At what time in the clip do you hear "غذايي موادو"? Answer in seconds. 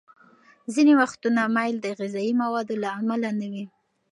1.99-2.75